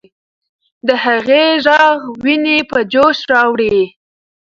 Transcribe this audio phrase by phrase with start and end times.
[0.87, 3.77] د هغې ږغ ويني په جوش راوړي.